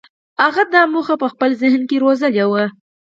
هغه 0.43 0.63
دا 0.73 0.81
موخه 0.93 1.15
په 1.21 1.27
خپل 1.33 1.49
ذهن 1.61 1.81
کې 1.89 1.97
روزلې 2.03 2.45
وه. 2.51 2.65